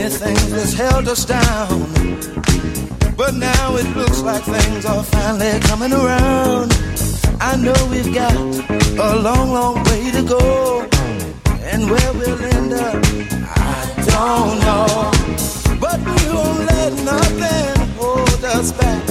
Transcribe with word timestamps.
many 0.00 0.14
things 0.14 0.50
that's 0.50 0.72
held 0.72 1.08
us 1.08 1.24
down. 1.24 1.80
But 3.16 3.34
now 3.34 3.76
it 3.76 3.96
looks 3.96 4.22
like 4.22 4.42
things 4.44 4.86
are 4.86 5.02
finally 5.02 5.60
coming 5.60 5.92
around. 5.92 6.72
I 7.40 7.56
know 7.56 7.76
we've 7.90 8.12
got 8.14 8.34
a 8.34 9.16
long, 9.20 9.52
long 9.52 9.74
way 9.84 10.10
to 10.12 10.22
go. 10.22 10.88
And 11.70 11.90
where 11.90 12.12
we'll 12.14 12.42
end 12.56 12.72
up, 12.72 12.94
I 13.56 13.80
don't 14.12 14.56
know. 14.66 14.86
But 15.78 15.98
we 15.98 16.20
won't 16.34 16.64
let 16.72 16.92
nothing 17.12 17.88
hold 17.98 18.44
us 18.44 18.72
back. 18.72 19.06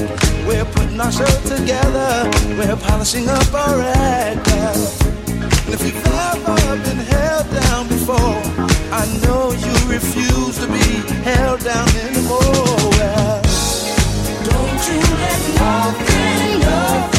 We're 0.48 0.66
putting 0.66 1.00
our 1.00 1.12
show 1.12 1.34
together. 1.56 2.32
We're 2.58 2.78
polishing 2.78 3.30
up 3.30 3.54
our 3.54 3.82
act. 3.82 4.99
If 5.72 5.84
you've 5.86 6.06
ever 6.06 6.78
been 6.84 6.98
held 6.98 7.48
down 7.52 7.88
before, 7.88 8.42
I 8.92 9.06
know 9.24 9.52
you 9.52 9.74
refuse 9.88 10.58
to 10.58 10.68
be 10.68 10.90
held 11.24 11.64
down 11.64 11.88
anymore. 11.90 13.42
Don't 14.50 14.82
you 14.90 15.00
let 15.22 15.42
nothing, 15.62 16.60
nothing. 16.60 17.19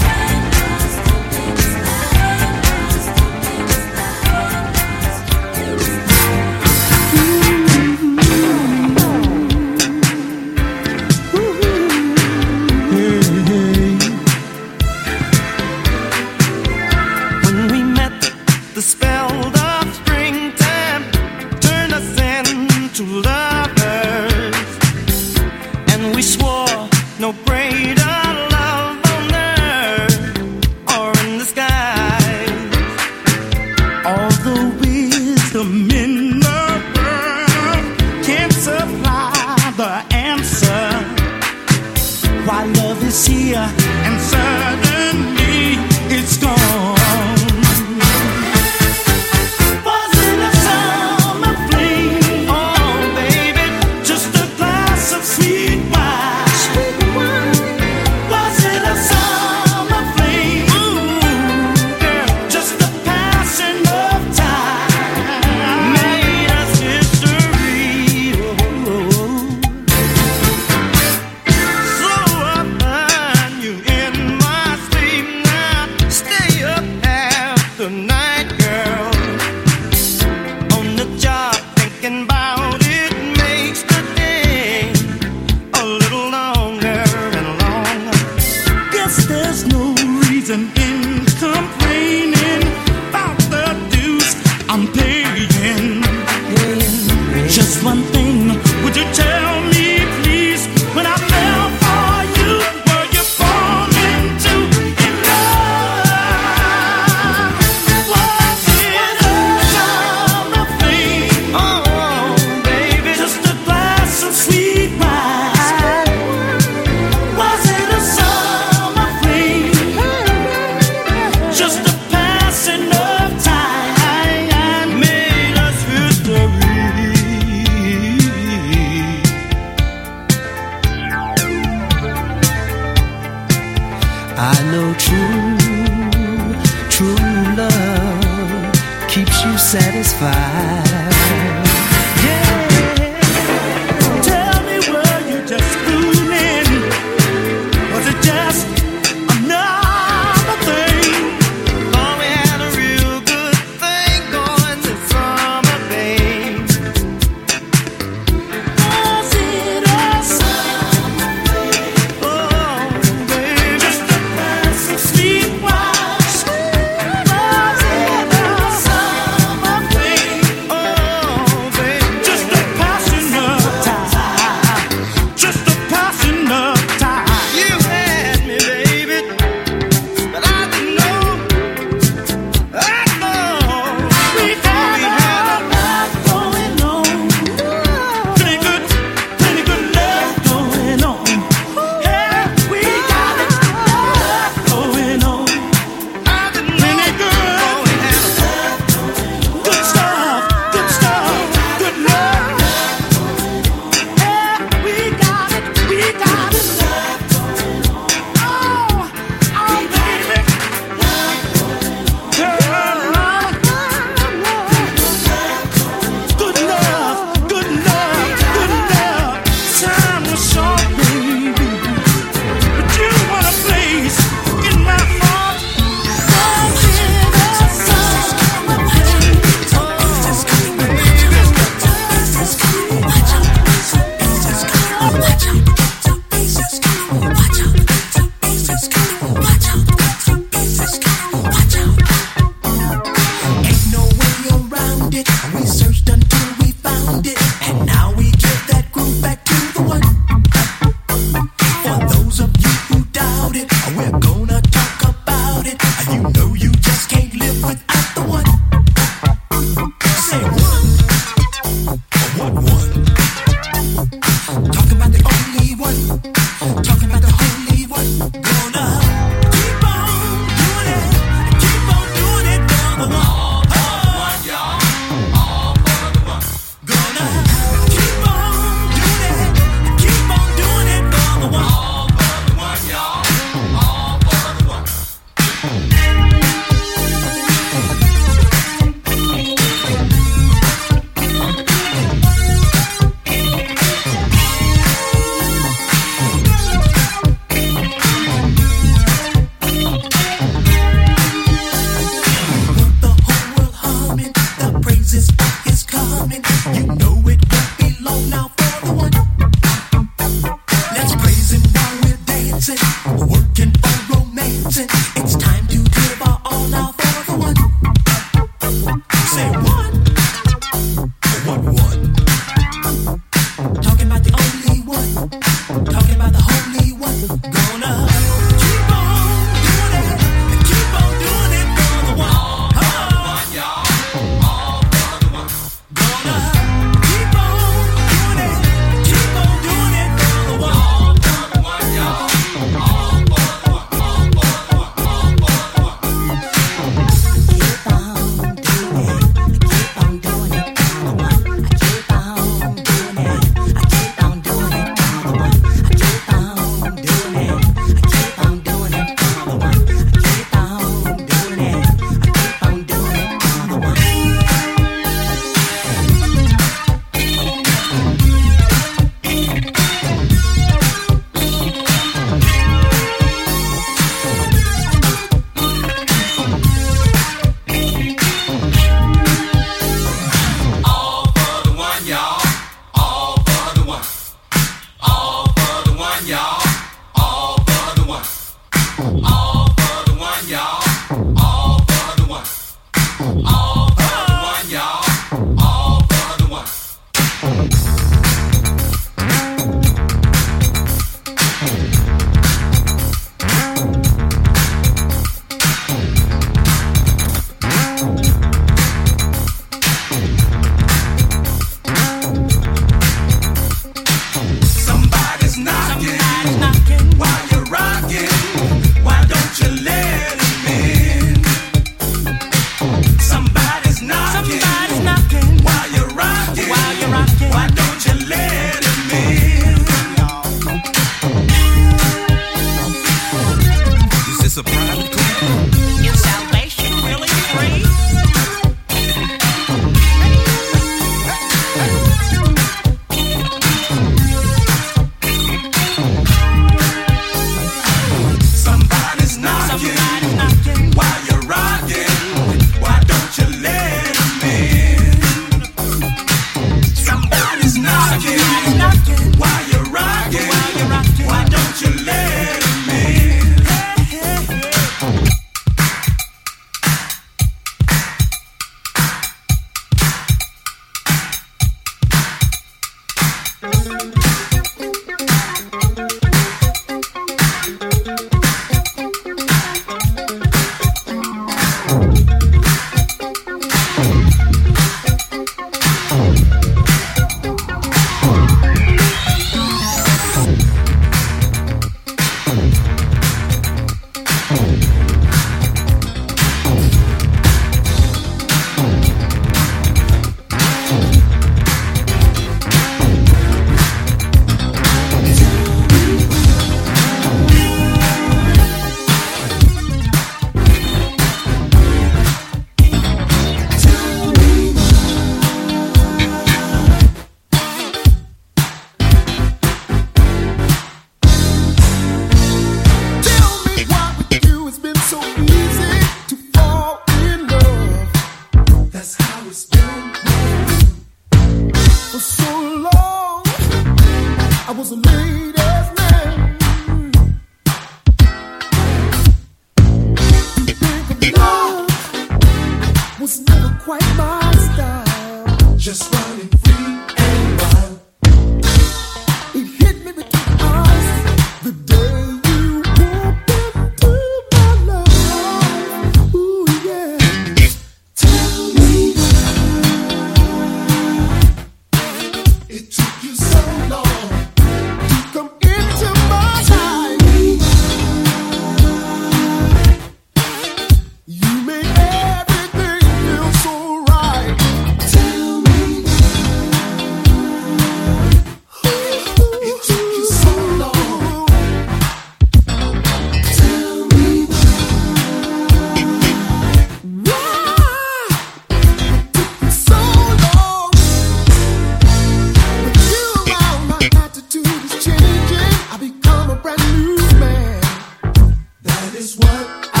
is 599.20 599.36
what 599.36 599.90
I 599.92 600.00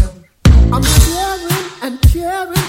am. 0.00 0.72
I'm 0.72 0.82
caring 0.82 1.66
and 1.82 2.00
caring. 2.10 2.63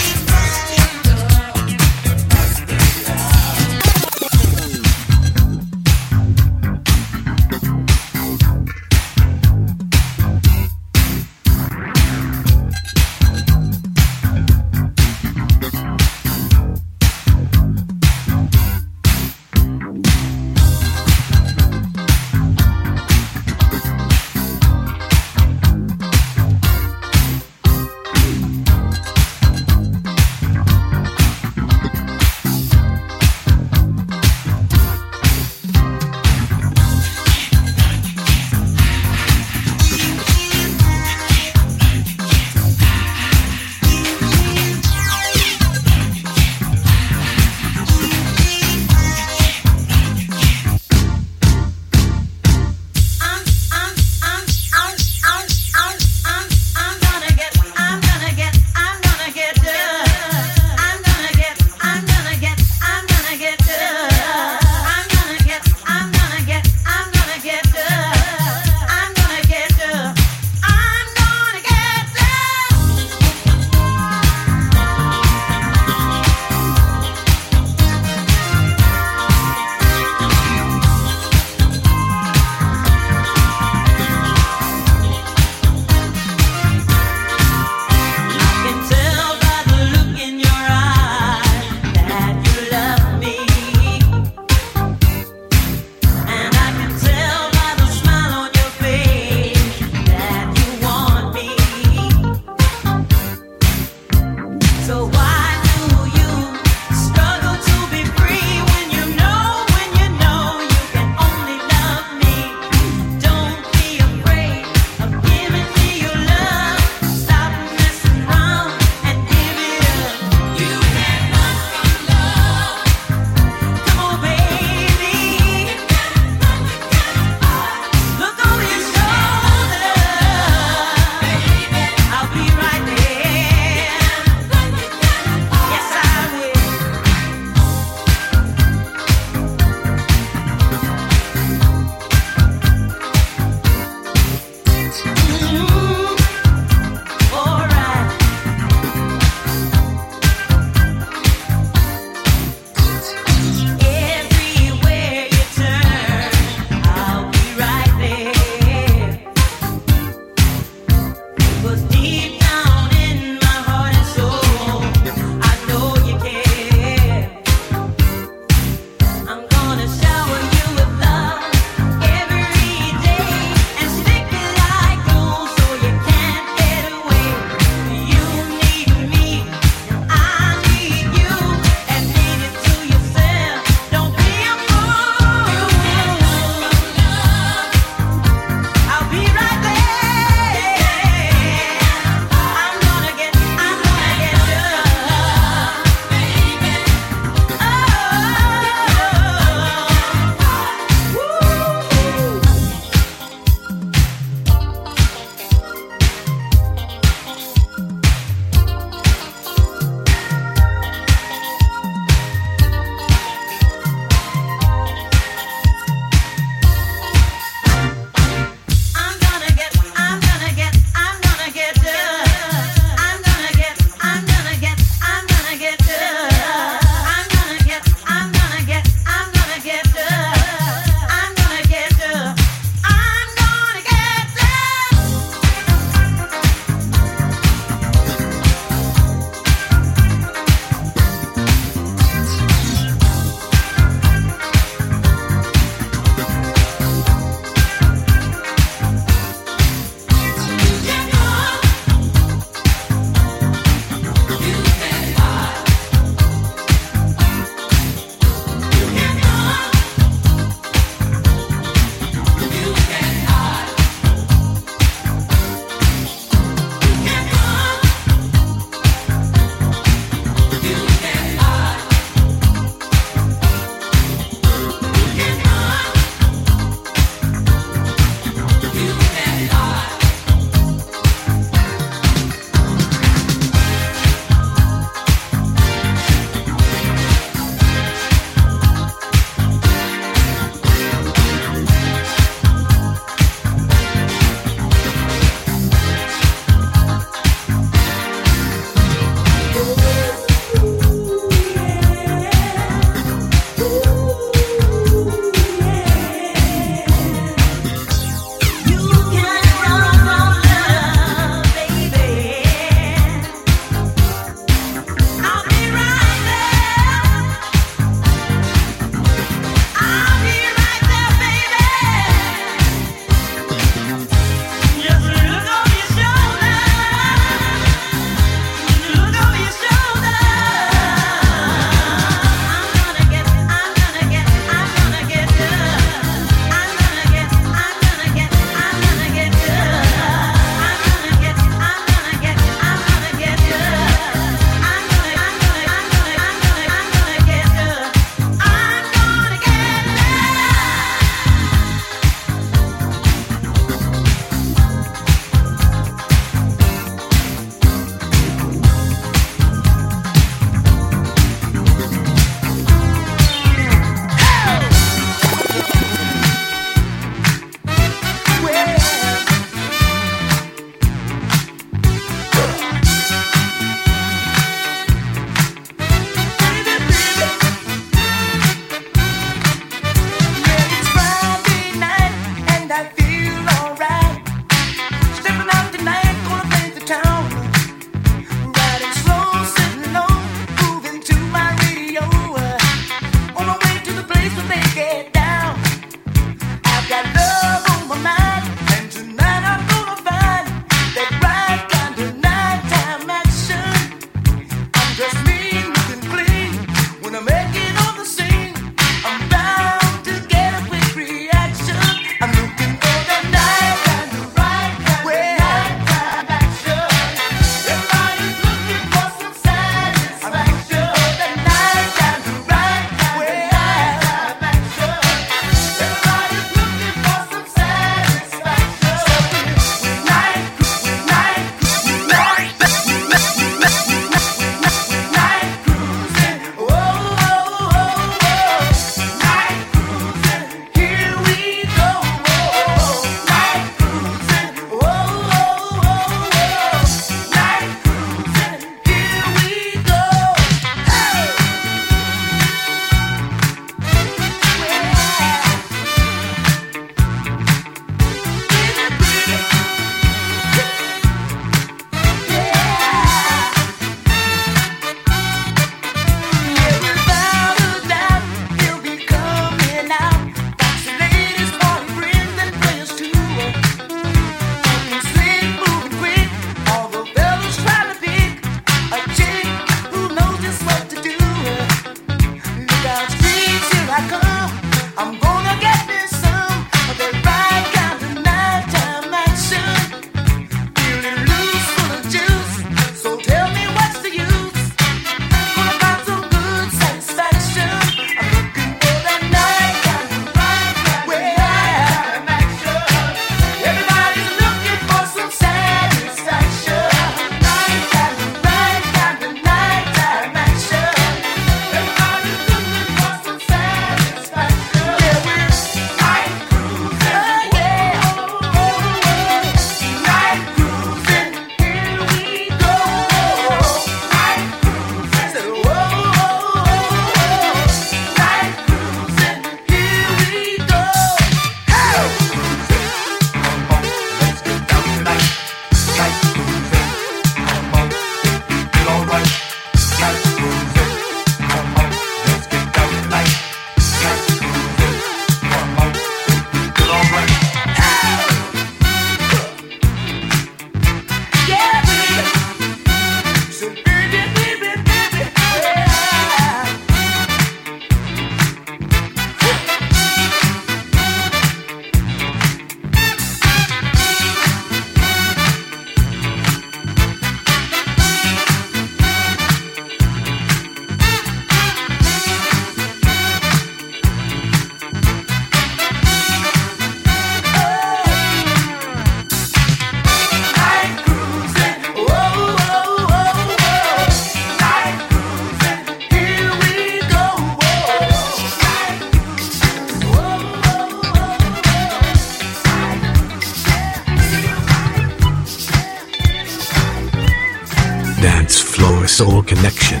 Soul 599.10 599.42
Connection. 599.42 600.00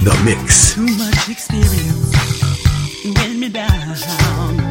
The 0.00 0.18
Mix. 0.24 0.74
Too 0.74 0.86
much 0.96 1.28
experience 1.28 2.10
weighing 3.04 3.38
me 3.38 3.48
down. 3.50 4.68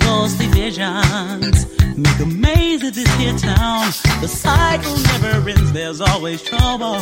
Ghostly 0.00 0.46
visions 0.46 1.66
make 1.96 2.18
a 2.18 2.26
maze 2.26 2.82
of 2.82 2.94
this 2.94 3.14
here 3.16 3.36
town. 3.36 3.92
The 4.22 4.26
cycle 4.26 4.96
never 5.12 5.48
ends, 5.50 5.70
there's 5.72 6.00
always 6.00 6.42
trouble. 6.42 6.96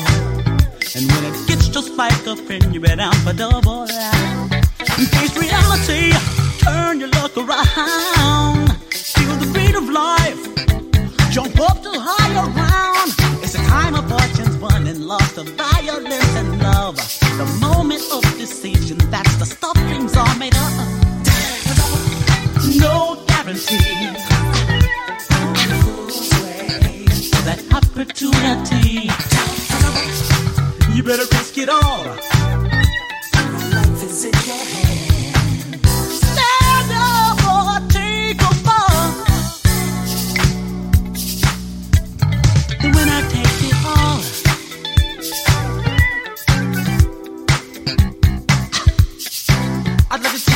And 0.96 1.04
when 1.12 1.24
it 1.30 1.46
gets 1.46 1.68
just 1.68 1.92
like 1.92 2.26
a 2.26 2.34
friend, 2.34 2.74
you 2.74 2.80
bet 2.80 2.98
out 2.98 3.14
for 3.16 3.32
double. 3.32 3.86
Face 3.86 5.36
reality, 5.38 6.12
turn 6.58 6.98
your 6.98 7.10
luck 7.10 7.36
around. 7.36 8.72
Feel 8.90 9.36
the 9.36 9.50
beat 9.54 9.76
of 9.76 9.88
life, 9.88 10.42
jump 11.30 11.58
up 11.60 11.80
to 11.84 11.90
higher 11.94 12.52
ground. 12.52 13.14
It's 13.44 13.54
a 13.54 13.58
time 13.58 13.94
of 13.94 14.08
fortune's 14.10 14.56
won 14.56 14.86
and 14.88 15.06
lost 15.06 15.38
of 15.38 15.46
life 15.56 15.77
violence 15.88 16.36
and 16.36 16.62
love. 16.62 16.96
The 17.38 17.46
moment 17.60 18.02
of 18.12 18.22
decision, 18.38 18.98
that's 19.10 19.36
the 19.36 19.46
stuff 19.46 19.76
things 19.88 20.16
are 20.16 20.36
made 20.36 20.54
of. 20.54 20.72
No 22.76 23.24
guarantees 23.26 24.28
that 27.46 27.60
opportunity. 27.72 29.08
You 30.94 31.02
better 31.02 31.26
risk 31.36 31.56
it 31.58 31.68
all. 31.68 32.04
Life 33.72 34.02
is 34.02 34.24
in 34.24 34.32
your 34.32 34.64
hands. 34.64 34.87
I 50.18 50.20
got 50.20 50.32
this 50.32 50.47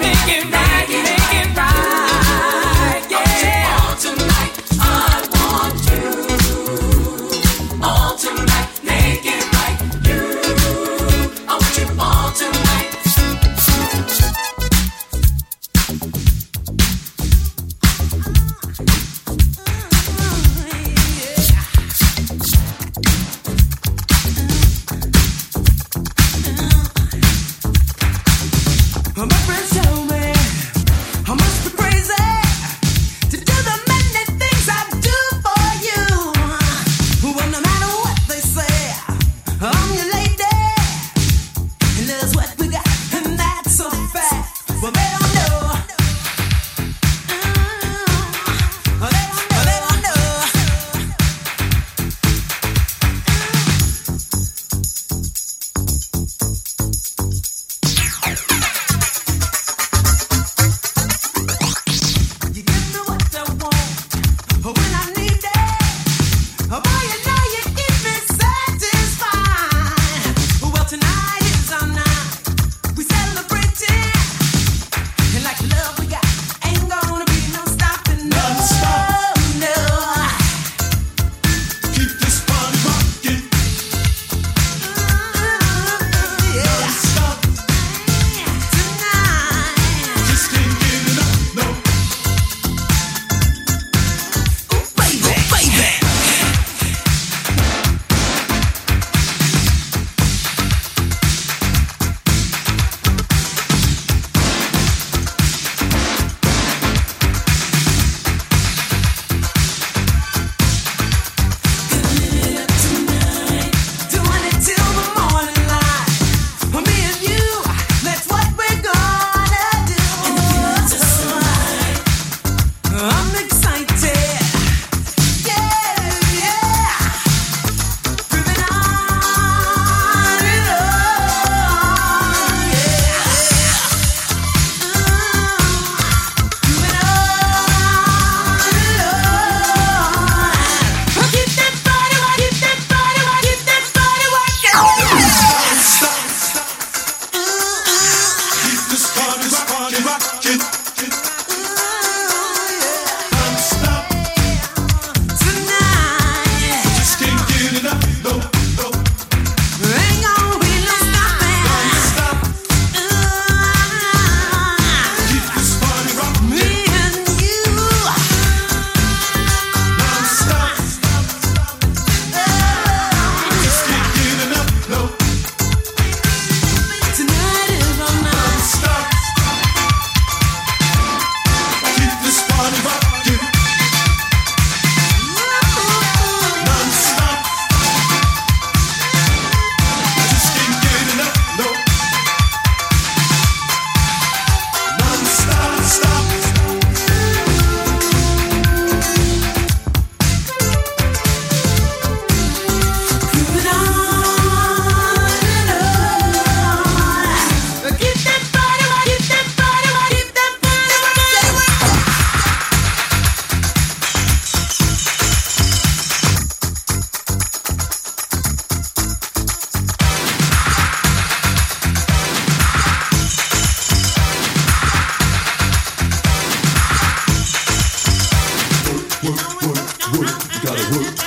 Make 0.00 0.28
it 0.28 0.44
right, 0.50 0.88
make 0.88 1.34
it 1.40 1.56
right. 1.56 1.93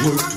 work. 0.05 0.36